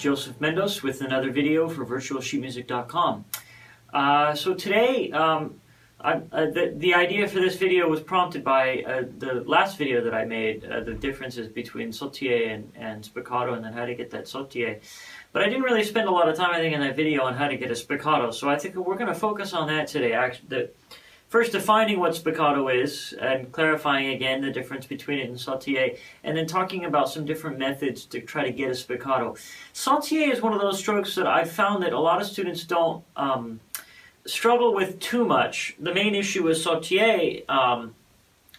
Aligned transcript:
Joseph 0.00 0.38
Mendos 0.38 0.82
with 0.82 1.02
another 1.02 1.30
video 1.30 1.68
for 1.68 1.84
virtualsheetmusic.com. 1.84 3.24
Uh, 3.92 4.34
so 4.34 4.54
today, 4.54 5.12
um, 5.12 5.60
I, 6.00 6.14
uh, 6.32 6.46
the, 6.46 6.72
the 6.74 6.94
idea 6.94 7.28
for 7.28 7.38
this 7.40 7.56
video 7.56 7.86
was 7.86 8.00
prompted 8.00 8.42
by 8.42 8.82
uh, 8.82 9.02
the 9.18 9.44
last 9.46 9.76
video 9.76 10.02
that 10.02 10.14
I 10.14 10.24
made, 10.24 10.64
uh, 10.64 10.80
the 10.80 10.94
differences 10.94 11.48
between 11.48 11.92
sautille 11.92 12.48
and, 12.48 12.72
and 12.74 13.04
spiccato 13.04 13.54
and 13.54 13.62
then 13.62 13.74
how 13.74 13.84
to 13.84 13.94
get 13.94 14.10
that 14.12 14.26
sautille. 14.26 14.76
But 15.32 15.42
I 15.42 15.50
didn't 15.50 15.64
really 15.64 15.84
spend 15.84 16.08
a 16.08 16.10
lot 16.10 16.30
of 16.30 16.34
time, 16.34 16.50
I 16.50 16.60
think, 16.60 16.74
in 16.74 16.80
that 16.80 16.96
video 16.96 17.24
on 17.24 17.34
how 17.34 17.48
to 17.48 17.58
get 17.58 17.70
a 17.70 17.74
spiccato, 17.74 18.32
so 18.32 18.48
I 18.48 18.56
think 18.56 18.76
we're 18.76 18.94
going 18.94 19.08
to 19.08 19.14
focus 19.14 19.52
on 19.52 19.68
that 19.68 19.88
today. 19.88 20.14
Actually, 20.14 20.48
the, 20.48 20.70
First, 21.30 21.52
defining 21.52 22.00
what 22.00 22.16
spiccato 22.16 22.74
is 22.74 23.12
and 23.12 23.52
clarifying 23.52 24.08
again 24.08 24.40
the 24.40 24.50
difference 24.50 24.84
between 24.84 25.20
it 25.20 25.28
and 25.28 25.40
sautille, 25.40 25.90
and 26.24 26.36
then 26.36 26.48
talking 26.48 26.86
about 26.86 27.08
some 27.08 27.24
different 27.24 27.56
methods 27.56 28.04
to 28.06 28.20
try 28.20 28.42
to 28.42 28.50
get 28.50 28.68
a 28.68 28.72
spiccato. 28.72 29.38
Sautille 29.72 30.32
is 30.32 30.42
one 30.42 30.52
of 30.52 30.60
those 30.60 30.80
strokes 30.80 31.14
that 31.14 31.28
I've 31.28 31.48
found 31.48 31.84
that 31.84 31.92
a 31.92 32.00
lot 32.00 32.20
of 32.20 32.26
students 32.26 32.64
don't 32.64 33.04
um, 33.14 33.60
struggle 34.26 34.74
with 34.74 34.98
too 34.98 35.24
much. 35.24 35.76
The 35.78 35.94
main 35.94 36.16
issue 36.16 36.42
with 36.42 36.56
sautille 36.56 37.42
um, 37.48 37.94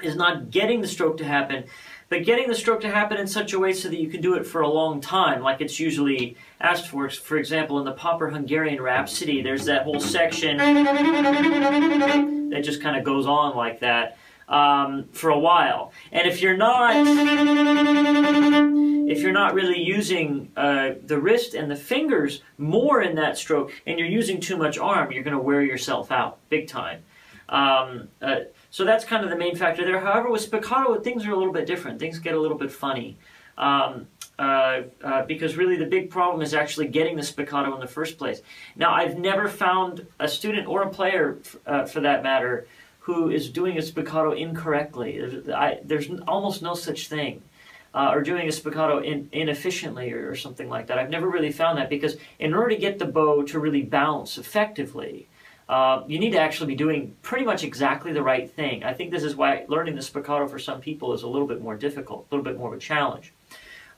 is 0.00 0.14
not 0.14 0.52
getting 0.52 0.80
the 0.80 0.86
stroke 0.86 1.16
to 1.16 1.24
happen, 1.24 1.64
but 2.08 2.24
getting 2.24 2.46
the 2.46 2.54
stroke 2.54 2.82
to 2.82 2.88
happen 2.88 3.18
in 3.18 3.26
such 3.26 3.52
a 3.52 3.58
way 3.58 3.72
so 3.72 3.88
that 3.88 3.98
you 3.98 4.08
can 4.08 4.20
do 4.20 4.34
it 4.34 4.46
for 4.46 4.60
a 4.60 4.68
long 4.68 5.00
time, 5.00 5.42
like 5.42 5.60
it's 5.60 5.80
usually 5.80 6.36
asked 6.60 6.86
for. 6.86 7.10
For 7.10 7.36
example, 7.36 7.80
in 7.80 7.84
the 7.84 7.92
Popper 7.92 8.30
Hungarian 8.30 8.80
Rhapsody, 8.80 9.42
there's 9.42 9.64
that 9.64 9.82
whole 9.82 9.98
section 9.98 12.39
that 12.60 12.66
just 12.66 12.82
kind 12.82 12.96
of 12.96 13.04
goes 13.04 13.26
on 13.26 13.56
like 13.56 13.80
that 13.80 14.18
um, 14.48 15.06
for 15.12 15.30
a 15.30 15.38
while. 15.38 15.92
And 16.12 16.28
if 16.28 16.42
you're 16.42 16.56
not, 16.56 16.94
if 19.08 19.20
you're 19.20 19.32
not 19.32 19.54
really 19.54 19.80
using 19.80 20.52
uh, 20.56 20.90
the 21.04 21.18
wrist 21.18 21.54
and 21.54 21.70
the 21.70 21.76
fingers 21.76 22.42
more 22.58 23.02
in 23.02 23.14
that 23.16 23.38
stroke, 23.38 23.72
and 23.86 23.98
you're 23.98 24.08
using 24.08 24.40
too 24.40 24.56
much 24.56 24.76
arm, 24.78 25.10
you're 25.12 25.22
going 25.22 25.36
to 25.36 25.42
wear 25.42 25.62
yourself 25.62 26.12
out 26.12 26.38
big 26.50 26.68
time. 26.68 27.02
Um, 27.48 28.08
uh, 28.20 28.40
so 28.70 28.84
that's 28.84 29.04
kind 29.04 29.24
of 29.24 29.30
the 29.30 29.36
main 29.36 29.56
factor 29.56 29.84
there. 29.84 30.00
However, 30.00 30.30
with 30.30 30.48
spiccato, 30.48 31.02
things 31.02 31.26
are 31.26 31.32
a 31.32 31.36
little 31.36 31.52
bit 31.52 31.66
different. 31.66 31.98
Things 31.98 32.18
get 32.18 32.34
a 32.34 32.40
little 32.40 32.58
bit 32.58 32.70
funny. 32.70 33.16
Um, 33.58 34.06
uh, 34.40 34.84
uh, 35.04 35.22
because 35.26 35.54
really 35.54 35.76
the 35.76 35.84
big 35.84 36.08
problem 36.08 36.40
is 36.40 36.54
actually 36.54 36.88
getting 36.88 37.14
the 37.14 37.22
spiccato 37.22 37.74
in 37.74 37.80
the 37.80 37.86
first 37.86 38.16
place. 38.16 38.40
Now, 38.74 38.94
I've 38.94 39.18
never 39.18 39.48
found 39.48 40.06
a 40.18 40.26
student 40.26 40.66
or 40.66 40.82
a 40.82 40.88
player, 40.88 41.38
uh, 41.66 41.84
for 41.84 42.00
that 42.00 42.22
matter, 42.22 42.66
who 43.00 43.28
is 43.28 43.50
doing 43.50 43.76
a 43.76 43.82
spiccato 43.82 44.34
incorrectly. 44.34 45.18
There's, 45.18 45.48
I, 45.50 45.80
there's 45.84 46.08
almost 46.26 46.62
no 46.62 46.72
such 46.72 47.08
thing. 47.08 47.42
Uh, 47.92 48.12
or 48.14 48.22
doing 48.22 48.46
a 48.46 48.52
spiccato 48.52 49.04
in, 49.04 49.28
inefficiently 49.32 50.12
or, 50.12 50.30
or 50.30 50.36
something 50.36 50.68
like 50.68 50.86
that. 50.86 50.96
I've 50.96 51.10
never 51.10 51.28
really 51.28 51.50
found 51.50 51.76
that 51.78 51.90
because 51.90 52.16
in 52.38 52.54
order 52.54 52.68
to 52.70 52.76
get 52.76 53.00
the 53.00 53.04
bow 53.04 53.42
to 53.42 53.58
really 53.58 53.82
bounce 53.82 54.38
effectively, 54.38 55.26
uh, 55.68 56.04
you 56.06 56.20
need 56.20 56.30
to 56.30 56.38
actually 56.38 56.68
be 56.68 56.76
doing 56.76 57.16
pretty 57.20 57.44
much 57.44 57.64
exactly 57.64 58.12
the 58.12 58.22
right 58.22 58.48
thing. 58.48 58.84
I 58.84 58.94
think 58.94 59.10
this 59.10 59.24
is 59.24 59.34
why 59.34 59.64
learning 59.66 59.96
the 59.96 60.02
spiccato 60.02 60.48
for 60.48 60.60
some 60.60 60.80
people 60.80 61.12
is 61.14 61.24
a 61.24 61.28
little 61.28 61.48
bit 61.48 61.60
more 61.60 61.76
difficult, 61.76 62.28
a 62.30 62.34
little 62.34 62.44
bit 62.44 62.56
more 62.56 62.68
of 62.72 62.78
a 62.78 62.80
challenge. 62.80 63.32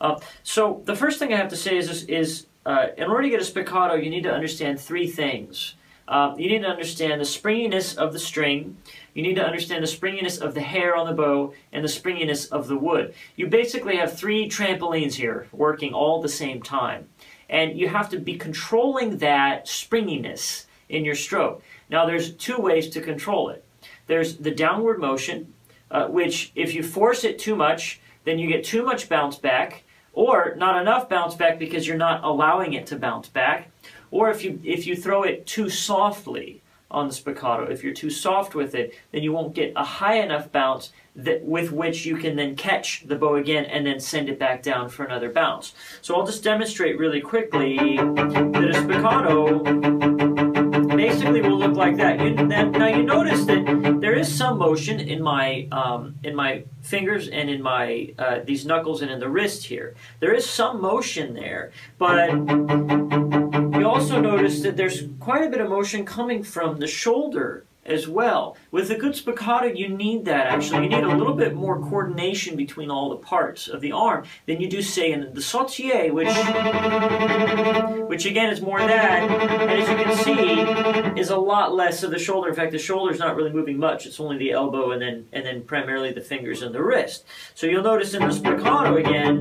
Uh, 0.02 0.18
so 0.42 0.82
the 0.84 0.96
first 0.96 1.20
thing 1.20 1.32
I 1.32 1.36
have 1.36 1.48
to 1.50 1.56
say 1.56 1.76
is, 1.76 2.04
is 2.04 2.46
uh, 2.66 2.88
in 2.98 3.04
order 3.04 3.22
to 3.22 3.30
get 3.30 3.40
a 3.40 3.44
spiccato, 3.44 4.02
you 4.02 4.10
need 4.10 4.24
to 4.24 4.34
understand 4.34 4.80
three 4.80 5.06
things. 5.06 5.76
Uh, 6.08 6.34
you 6.36 6.48
need 6.48 6.62
to 6.62 6.68
understand 6.68 7.20
the 7.20 7.24
springiness 7.24 7.94
of 7.94 8.12
the 8.12 8.18
string, 8.18 8.76
you 9.14 9.22
need 9.22 9.36
to 9.36 9.44
understand 9.44 9.82
the 9.82 9.86
springiness 9.86 10.38
of 10.38 10.54
the 10.54 10.60
hair 10.60 10.96
on 10.96 11.06
the 11.06 11.12
bow, 11.12 11.54
and 11.72 11.84
the 11.84 11.88
springiness 11.88 12.46
of 12.46 12.66
the 12.66 12.76
wood. 12.76 13.14
You 13.36 13.46
basically 13.46 13.96
have 13.96 14.18
three 14.18 14.48
trampolines 14.48 15.14
here 15.14 15.46
working 15.52 15.94
all 15.94 16.16
at 16.16 16.22
the 16.22 16.28
same 16.28 16.60
time. 16.60 17.08
And 17.48 17.78
you 17.78 17.88
have 17.88 18.08
to 18.10 18.18
be 18.18 18.36
controlling 18.36 19.18
that 19.18 19.68
springiness 19.68 20.66
in 20.88 21.04
your 21.04 21.14
stroke. 21.14 21.62
Now 21.88 22.06
there's 22.06 22.34
two 22.34 22.58
ways 22.58 22.90
to 22.90 23.00
control 23.00 23.50
it. 23.50 23.64
There's 24.08 24.36
the 24.36 24.50
downward 24.50 24.98
motion, 24.98 25.54
uh, 25.90 26.08
which 26.08 26.50
if 26.56 26.74
you 26.74 26.82
force 26.82 27.22
it 27.22 27.38
too 27.38 27.54
much, 27.54 28.00
then 28.24 28.38
you 28.38 28.48
get 28.48 28.64
too 28.64 28.84
much 28.84 29.08
bounce 29.08 29.36
back, 29.36 29.84
or 30.12 30.54
not 30.56 30.80
enough 30.80 31.08
bounce 31.08 31.34
back 31.34 31.58
because 31.58 31.86
you're 31.86 31.96
not 31.96 32.22
allowing 32.24 32.74
it 32.74 32.86
to 32.86 32.96
bounce 32.96 33.28
back, 33.28 33.70
or 34.10 34.30
if 34.30 34.44
you, 34.44 34.60
if 34.64 34.86
you 34.86 34.94
throw 34.94 35.22
it 35.22 35.46
too 35.46 35.68
softly 35.68 36.60
on 36.90 37.08
the 37.08 37.14
spiccato, 37.14 37.70
if 37.70 37.82
you're 37.82 37.94
too 37.94 38.10
soft 38.10 38.54
with 38.54 38.74
it, 38.74 38.94
then 39.12 39.22
you 39.22 39.32
won't 39.32 39.54
get 39.54 39.72
a 39.76 39.84
high 39.84 40.16
enough 40.16 40.52
bounce 40.52 40.92
that 41.16 41.42
with 41.42 41.72
which 41.72 42.06
you 42.06 42.16
can 42.16 42.36
then 42.36 42.56
catch 42.56 43.06
the 43.06 43.16
bow 43.16 43.36
again 43.36 43.64
and 43.66 43.86
then 43.86 44.00
send 44.00 44.28
it 44.28 44.38
back 44.38 44.62
down 44.62 44.88
for 44.88 45.04
another 45.04 45.30
bounce. 45.30 45.74
So 46.00 46.14
I'll 46.14 46.26
just 46.26 46.42
demonstrate 46.44 46.98
really 46.98 47.20
quickly 47.20 47.76
that 47.76 48.70
a 48.70 48.78
spiccato 48.78 49.62
basically 50.96 51.42
will 51.42 51.58
look 51.58 51.76
like 51.76 51.96
that. 51.96 52.20
You, 52.20 52.30
now 52.30 52.86
you 52.86 53.02
notice 53.02 53.44
that 53.46 53.61
is 54.22 54.32
some 54.34 54.56
motion 54.58 55.00
in 55.00 55.20
my 55.20 55.66
um, 55.72 56.14
in 56.22 56.34
my 56.34 56.64
fingers 56.80 57.28
and 57.28 57.50
in 57.50 57.60
my 57.60 58.14
uh, 58.18 58.38
these 58.44 58.64
knuckles 58.64 59.02
and 59.02 59.10
in 59.10 59.18
the 59.18 59.28
wrist 59.28 59.64
here. 59.64 59.94
There 60.20 60.32
is 60.32 60.48
some 60.48 60.80
motion 60.80 61.34
there, 61.34 61.72
but 61.98 62.30
you 63.78 63.86
also 63.86 64.20
notice 64.20 64.62
that 64.62 64.76
there's 64.76 65.04
quite 65.20 65.44
a 65.44 65.50
bit 65.50 65.60
of 65.60 65.68
motion 65.68 66.04
coming 66.04 66.42
from 66.42 66.78
the 66.78 66.86
shoulder 66.86 67.64
as 67.84 68.06
well. 68.06 68.56
With 68.70 68.90
a 68.90 68.96
good 68.96 69.14
spiccato, 69.14 69.76
you 69.76 69.88
need 69.88 70.24
that 70.26 70.46
actually. 70.46 70.84
You 70.84 70.90
need 70.90 71.04
a 71.04 71.16
little 71.16 71.34
bit 71.34 71.54
more 71.54 71.80
coordination 71.80 72.56
between 72.56 72.90
all 72.90 73.10
the 73.10 73.16
parts 73.16 73.66
of 73.66 73.80
the 73.80 73.92
arm 73.92 74.24
than 74.46 74.60
you 74.60 74.68
do, 74.68 74.82
say, 74.82 75.10
in 75.10 75.34
the 75.34 75.42
sautille, 75.42 76.12
which, 76.12 76.28
which 78.12 78.26
again 78.26 78.50
is 78.50 78.60
more 78.60 78.78
that, 78.78 79.22
and 79.22 79.70
as 79.70 79.88
you 79.88 79.96
can 79.96 80.14
see, 80.18 81.18
is 81.18 81.30
a 81.30 81.36
lot 81.36 81.74
less 81.74 82.02
of 82.02 82.10
the 82.10 82.18
shoulder. 82.18 82.50
In 82.50 82.54
fact, 82.54 82.70
the 82.70 82.78
shoulder 82.78 83.10
is 83.10 83.18
not 83.18 83.36
really 83.36 83.50
moving 83.50 83.78
much. 83.78 84.04
It's 84.04 84.20
only 84.20 84.36
the 84.36 84.50
elbow 84.50 84.90
and 84.90 85.00
then, 85.00 85.26
and 85.32 85.46
then 85.46 85.62
primarily 85.62 86.12
the 86.12 86.20
fingers 86.20 86.60
and 86.60 86.74
the 86.74 86.82
wrist. 86.82 87.24
So 87.54 87.66
you'll 87.66 87.82
notice 87.82 88.12
in 88.12 88.20
the 88.20 88.28
spiccato 88.28 89.00
again 89.00 89.40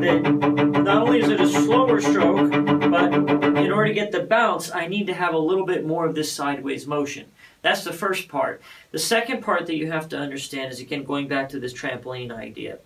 that 0.00 0.82
not 0.82 1.02
only 1.04 1.20
is 1.20 1.28
it 1.28 1.40
a 1.40 1.46
slower 1.46 2.00
stroke, 2.00 2.50
but 2.50 3.14
in 3.14 3.70
order 3.70 3.86
to 3.86 3.94
get 3.94 4.10
the 4.10 4.24
bounce, 4.24 4.72
I 4.72 4.88
need 4.88 5.06
to 5.06 5.14
have 5.14 5.32
a 5.32 5.38
little 5.38 5.64
bit 5.64 5.86
more 5.86 6.04
of 6.04 6.16
this 6.16 6.32
sideways 6.32 6.88
motion. 6.88 7.26
That's 7.60 7.84
the 7.84 7.92
first 7.92 8.26
part. 8.26 8.62
The 8.90 8.98
second 8.98 9.42
part 9.42 9.66
that 9.66 9.76
you 9.76 9.92
have 9.92 10.08
to 10.08 10.18
understand 10.18 10.72
is, 10.72 10.80
again, 10.80 11.04
going 11.04 11.28
back 11.28 11.50
to 11.50 11.60
this 11.60 11.72
trampoline 11.72 12.32
idea. 12.32 12.80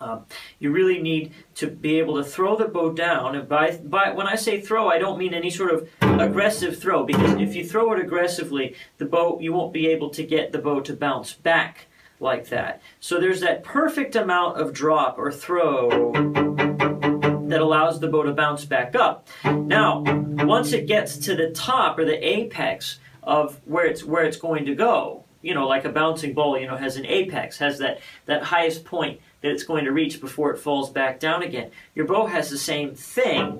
Um, 0.00 0.24
you 0.58 0.70
really 0.72 1.00
need 1.00 1.32
to 1.56 1.66
be 1.66 1.98
able 1.98 2.16
to 2.16 2.24
throw 2.24 2.56
the 2.56 2.66
bow 2.66 2.92
down. 2.92 3.36
And 3.36 3.46
by, 3.46 3.76
by 3.76 4.10
when 4.12 4.26
I 4.26 4.34
say 4.34 4.60
throw, 4.60 4.88
I 4.88 4.98
don't 4.98 5.18
mean 5.18 5.34
any 5.34 5.50
sort 5.50 5.74
of 5.74 5.88
aggressive 6.00 6.78
throw, 6.78 7.04
because 7.04 7.32
if 7.34 7.54
you 7.54 7.66
throw 7.66 7.92
it 7.92 8.00
aggressively, 8.00 8.76
the 8.96 9.04
bow 9.04 9.38
you 9.40 9.52
won't 9.52 9.72
be 9.74 9.88
able 9.88 10.08
to 10.10 10.22
get 10.22 10.52
the 10.52 10.58
bow 10.58 10.80
to 10.80 10.94
bounce 10.94 11.34
back 11.34 11.86
like 12.18 12.48
that. 12.48 12.80
So 12.98 13.20
there's 13.20 13.40
that 13.40 13.62
perfect 13.62 14.16
amount 14.16 14.58
of 14.58 14.72
drop 14.72 15.18
or 15.18 15.30
throw 15.30 16.12
that 16.12 17.60
allows 17.60 18.00
the 18.00 18.08
bow 18.08 18.22
to 18.22 18.32
bounce 18.32 18.64
back 18.64 18.96
up. 18.96 19.28
Now, 19.44 20.02
once 20.06 20.72
it 20.72 20.86
gets 20.86 21.18
to 21.18 21.36
the 21.36 21.50
top 21.50 21.98
or 21.98 22.06
the 22.06 22.26
apex, 22.26 22.98
of 23.22 23.60
where 23.64 23.86
it's 23.86 24.04
where 24.04 24.24
it's 24.24 24.36
going 24.36 24.64
to 24.66 24.74
go. 24.74 25.24
You 25.42 25.54
know, 25.54 25.66
like 25.66 25.84
a 25.84 25.88
bouncing 25.88 26.34
ball, 26.34 26.58
you 26.58 26.66
know, 26.66 26.76
has 26.76 26.96
an 26.96 27.06
apex, 27.06 27.58
has 27.58 27.78
that, 27.78 28.00
that 28.26 28.42
highest 28.42 28.84
point 28.84 29.20
that 29.40 29.50
it's 29.50 29.62
going 29.62 29.84
to 29.84 29.92
reach 29.92 30.20
before 30.20 30.50
it 30.50 30.58
falls 30.58 30.90
back 30.90 31.18
down 31.18 31.42
again. 31.42 31.70
Your 31.94 32.06
bow 32.06 32.26
has 32.26 32.50
the 32.50 32.58
same 32.58 32.94
thing. 32.94 33.58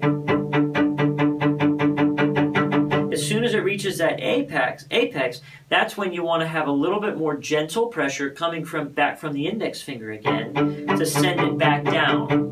As 3.12 3.26
soon 3.26 3.44
as 3.44 3.54
it 3.54 3.64
reaches 3.64 3.98
that 3.98 4.20
apex, 4.20 4.86
apex, 4.90 5.40
that's 5.68 5.96
when 5.96 6.12
you 6.12 6.22
want 6.22 6.42
to 6.42 6.46
have 6.46 6.68
a 6.68 6.72
little 6.72 7.00
bit 7.00 7.16
more 7.16 7.36
gentle 7.36 7.86
pressure 7.86 8.30
coming 8.30 8.64
from 8.64 8.88
back 8.88 9.18
from 9.18 9.32
the 9.32 9.46
index 9.46 9.82
finger 9.82 10.10
again 10.12 10.54
to 10.98 11.06
send 11.06 11.40
it 11.40 11.58
back 11.58 11.84
down. 11.84 12.50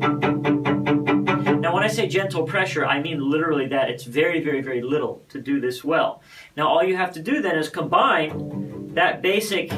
Now, 1.61 1.73
when 1.73 1.83
I 1.83 1.87
say 1.87 2.07
gentle 2.07 2.43
pressure, 2.43 2.85
I 2.85 3.01
mean 3.01 3.29
literally 3.29 3.67
that. 3.67 3.89
It's 3.89 4.03
very, 4.03 4.43
very, 4.43 4.61
very 4.61 4.81
little 4.81 5.23
to 5.29 5.41
do 5.41 5.59
this 5.59 5.83
well. 5.83 6.21
Now 6.55 6.67
all 6.67 6.83
you 6.83 6.95
have 6.95 7.13
to 7.13 7.21
do 7.21 7.41
then 7.41 7.57
is 7.57 7.69
combine 7.69 8.93
that 8.95 9.21
basic 9.21 9.71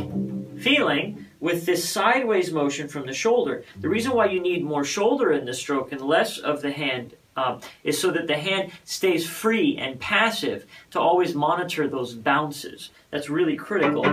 feeling 0.57 1.20
with 1.41 1.65
this 1.65 1.89
sideways 1.89 2.53
motion 2.53 2.87
from 2.87 3.05
the 3.05 3.13
shoulder. 3.13 3.65
The 3.81 3.89
reason 3.89 4.13
why 4.13 4.27
you 4.27 4.39
need 4.39 4.63
more 4.63 4.85
shoulder 4.85 5.33
in 5.33 5.43
the 5.43 5.53
stroke 5.53 5.91
and 5.91 5.99
less 5.99 6.37
of 6.37 6.61
the 6.61 6.71
hand 6.71 7.15
um, 7.35 7.59
is 7.83 7.99
so 7.99 8.11
that 8.11 8.27
the 8.27 8.37
hand 8.37 8.71
stays 8.83 9.27
free 9.27 9.77
and 9.77 9.99
passive 9.99 10.65
to 10.91 10.99
always 10.99 11.33
monitor 11.33 11.87
those 11.87 12.13
bounces. 12.13 12.91
That's 13.09 13.29
really 13.29 13.55
critical. 13.55 14.05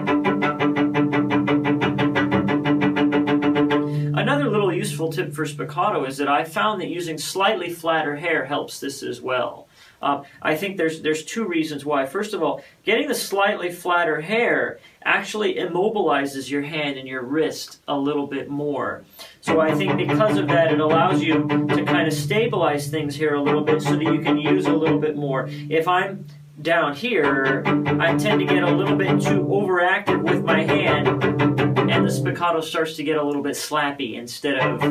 Another 4.19 4.51
little 4.51 4.73
useful 4.73 5.13
tip 5.13 5.33
for 5.33 5.45
spiccato 5.45 6.07
is 6.07 6.17
that 6.17 6.29
I 6.29 6.45
found 6.45 6.81
that 6.81 6.89
using 6.89 7.19
slightly 7.19 7.71
flatter 7.71 8.17
hair 8.17 8.45
helps 8.45 8.81
this 8.81 9.03
as 9.03 9.21
well. 9.21 9.68
Uh, 10.01 10.23
I 10.41 10.57
think 10.57 10.77
there's 10.77 11.03
there's 11.03 11.25
two 11.25 11.47
reasons 11.47 11.85
why. 11.85 12.07
First 12.07 12.35
of 12.35 12.43
all, 12.43 12.63
getting 12.85 13.09
the 13.09 13.15
slightly 13.15 13.71
flatter 13.71 14.21
hair 14.21 14.79
actually 15.05 15.55
immobilizes 15.55 16.51
your 16.51 16.63
hand 16.63 16.99
and 16.99 17.09
your 17.09 17.23
wrist 17.23 17.81
a 17.89 17.97
little 17.97 18.27
bit 18.27 18.49
more. 18.49 19.05
So 19.41 19.61
I 19.61 19.75
think 19.75 19.97
because 19.97 20.37
of 20.37 20.49
that, 20.49 20.73
it 20.73 20.81
allows 20.81 21.23
you 21.23 21.47
to 21.49 21.85
kind 21.85 22.07
of 22.07 22.13
stabilize 22.13 22.89
things 22.89 23.15
here 23.15 23.35
a 23.35 23.43
little 23.43 23.63
bit 23.63 23.83
so 23.83 23.93
that 23.97 24.03
you 24.03 24.21
can 24.21 24.39
use 24.39 24.67
a 24.67 24.73
little 24.73 24.99
bit 24.99 25.17
more. 25.17 25.49
If 25.49 25.89
I'm 25.89 26.27
down 26.61 26.95
here, 26.95 27.63
I 28.01 28.17
tend 28.17 28.41
to 28.41 28.47
get 28.47 28.65
a 28.65 28.71
little 28.71 28.97
bit 28.97 29.21
too 29.23 29.45
overactive 29.45 30.23
with 30.23 30.45
my 30.45 30.63
hand, 30.63 31.07
and 31.09 32.05
the 32.05 32.11
spiccato 32.11 32.63
starts 32.63 32.97
to 32.97 33.05
get 33.05 33.17
a 33.17 33.23
little 33.23 33.43
bit 33.43 33.55
slappy 33.55 34.15
instead 34.15 34.59
of 34.59 34.83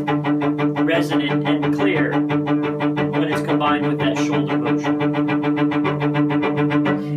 resonant 0.88 1.48
and 1.48 1.76
clear 1.76 2.14
with 3.68 4.00
that 4.00 4.18
shoulder 4.18 4.58
motion. 4.58 5.02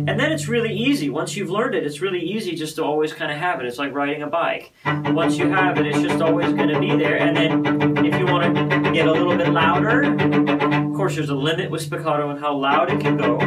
And 0.09 0.19
then 0.19 0.31
it's 0.31 0.47
really 0.47 0.73
easy. 0.73 1.09
Once 1.09 1.37
you've 1.37 1.49
learned 1.49 1.75
it, 1.75 1.85
it's 1.85 2.01
really 2.01 2.19
easy 2.19 2.55
just 2.55 2.75
to 2.75 2.83
always 2.83 3.13
kind 3.13 3.31
of 3.31 3.37
have 3.37 3.61
it. 3.61 3.65
It's 3.65 3.77
like 3.77 3.93
riding 3.93 4.21
a 4.23 4.27
bike. 4.27 4.73
Once 4.85 5.37
you 5.37 5.49
have 5.49 5.77
it, 5.77 5.87
it's 5.87 6.01
just 6.01 6.21
always 6.21 6.51
going 6.53 6.67
to 6.67 6.79
be 6.79 6.89
there. 6.97 7.17
And 7.17 7.37
then 7.37 8.05
if 8.05 8.19
you 8.19 8.25
want 8.25 8.53
to 8.55 8.91
get 8.91 9.07
a 9.07 9.11
little 9.11 9.37
bit 9.37 9.47
louder, 9.49 10.03
of 10.03 10.93
course, 10.93 11.15
there's 11.15 11.29
a 11.29 11.35
limit 11.35 11.71
with 11.71 11.89
spiccato 11.89 12.31
and 12.31 12.39
how 12.39 12.53
loud 12.53 12.91
it 12.91 12.99
can 12.99 13.15
go. 13.15 13.37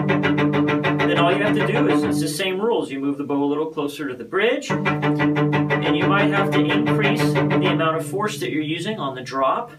Then 1.06 1.18
all 1.18 1.30
you 1.30 1.42
have 1.42 1.54
to 1.56 1.66
do 1.66 1.88
is 1.88 2.02
it's 2.02 2.20
the 2.20 2.28
same 2.28 2.58
rules. 2.58 2.90
You 2.90 2.98
move 3.00 3.18
the 3.18 3.24
bow 3.24 3.44
a 3.44 3.46
little 3.46 3.66
closer 3.66 4.08
to 4.08 4.14
the 4.14 4.24
bridge, 4.24 4.70
and 4.70 5.96
you 5.96 6.06
might 6.06 6.30
have 6.30 6.50
to 6.52 6.60
increase 6.64 7.20
the 7.20 7.68
amount 7.70 7.98
of 7.98 8.06
force 8.06 8.40
that 8.40 8.50
you're 8.50 8.62
using 8.62 8.98
on 8.98 9.14
the 9.14 9.20
drop 9.22 9.70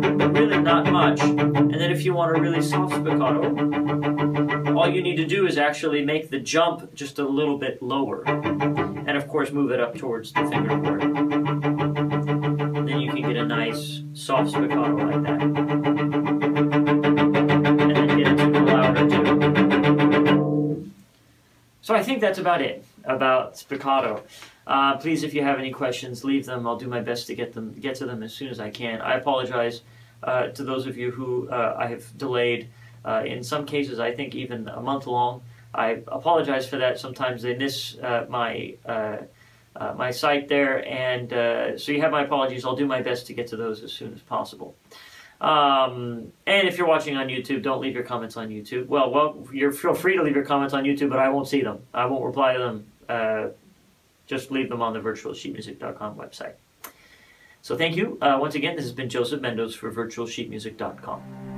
really 0.00 0.58
not 0.58 0.90
much. 0.90 1.20
And 1.20 1.74
then 1.74 1.90
if 1.90 2.04
you 2.04 2.14
want 2.14 2.36
a 2.36 2.40
really 2.40 2.62
soft 2.62 2.94
spiccato, 2.94 4.76
all 4.76 4.88
you 4.88 5.02
need 5.02 5.16
to 5.16 5.26
do 5.26 5.46
is 5.46 5.58
actually 5.58 6.04
make 6.04 6.30
the 6.30 6.38
jump 6.38 6.94
just 6.94 7.18
a 7.18 7.24
little 7.24 7.58
bit 7.58 7.82
lower. 7.82 8.22
And 8.26 9.10
of 9.10 9.28
course 9.28 9.52
move 9.52 9.70
it 9.70 9.80
up 9.80 9.96
towards 9.96 10.32
the 10.32 10.44
fingerboard. 10.46 11.02
Then 12.86 13.00
you 13.00 13.10
can 13.12 13.22
get 13.22 13.36
a 13.36 13.44
nice 13.44 14.02
soft 14.14 14.52
spiccato 14.52 14.98
like 15.10 15.22
that. 15.24 15.42
And 17.80 17.90
then 17.90 18.06
get 18.18 18.28
it 18.28 18.36
to 18.36 18.60
louder 18.60 19.08
too. 19.08 20.90
So 21.82 21.94
I 21.94 22.02
think 22.02 22.20
that's 22.20 22.38
about 22.38 22.62
it 22.62 22.84
about 23.04 23.54
spiccato. 23.54 24.22
Uh, 24.66 24.96
please, 24.96 25.22
if 25.22 25.34
you 25.34 25.42
have 25.42 25.58
any 25.58 25.70
questions, 25.70 26.24
leave 26.24 26.46
them. 26.46 26.66
I'll 26.66 26.76
do 26.76 26.88
my 26.88 27.00
best 27.00 27.26
to 27.28 27.34
get 27.34 27.52
them 27.52 27.72
get 27.72 27.96
to 27.96 28.06
them 28.06 28.22
as 28.22 28.32
soon 28.32 28.48
as 28.48 28.60
I 28.60 28.70
can. 28.70 29.00
I 29.00 29.14
apologize 29.14 29.82
uh, 30.22 30.48
to 30.48 30.64
those 30.64 30.86
of 30.86 30.96
you 30.96 31.10
who 31.10 31.48
uh, 31.48 31.76
I 31.78 31.86
have 31.88 32.16
delayed. 32.16 32.68
Uh, 33.04 33.24
in 33.26 33.42
some 33.42 33.66
cases, 33.66 33.98
I 33.98 34.12
think 34.12 34.34
even 34.34 34.68
a 34.68 34.80
month 34.80 35.06
long. 35.06 35.42
I 35.74 36.02
apologize 36.06 36.68
for 36.68 36.76
that. 36.78 37.00
Sometimes 37.00 37.42
they 37.42 37.56
miss 37.56 37.98
uh, 37.98 38.26
my 38.28 38.76
uh, 38.86 39.18
my 39.96 40.10
site 40.10 40.48
there, 40.48 40.86
and 40.86 41.80
so 41.80 41.92
you 41.92 42.00
have 42.02 42.12
my 42.12 42.22
apologies. 42.22 42.64
I'll 42.64 42.76
do 42.76 42.86
my 42.86 43.02
best 43.02 43.26
to 43.28 43.34
get 43.34 43.48
to 43.48 43.56
those 43.56 43.82
as 43.82 43.92
soon 43.92 44.12
as 44.12 44.20
possible. 44.20 44.76
Um, 45.42 46.32
and 46.46 46.68
if 46.68 46.78
you're 46.78 46.86
watching 46.86 47.16
on 47.16 47.26
YouTube, 47.26 47.62
don't 47.62 47.80
leave 47.80 47.94
your 47.94 48.04
comments 48.04 48.36
on 48.36 48.48
YouTube. 48.48 48.86
Well, 48.86 49.10
well, 49.10 49.48
you're 49.52 49.72
feel 49.72 49.92
free 49.92 50.16
to 50.16 50.22
leave 50.22 50.36
your 50.36 50.44
comments 50.44 50.72
on 50.72 50.84
YouTube, 50.84 51.10
but 51.10 51.18
I 51.18 51.30
won't 51.30 51.48
see 51.48 51.62
them. 51.62 51.80
I 51.92 52.06
won't 52.06 52.24
reply 52.24 52.52
to 52.52 52.60
them. 52.60 52.91
Uh, 53.08 53.48
just 54.26 54.50
leave 54.50 54.68
them 54.68 54.80
on 54.82 54.92
the 54.92 55.00
virtualsheetmusic.com 55.00 56.16
website. 56.16 56.54
So 57.60 57.76
thank 57.76 57.96
you. 57.96 58.18
Uh, 58.20 58.38
once 58.40 58.54
again, 58.54 58.76
this 58.76 58.84
has 58.84 58.92
been 58.92 59.08
Joseph 59.08 59.40
Mendoz 59.40 59.74
for 59.74 59.92
virtualsheetmusic.com. 59.92 61.51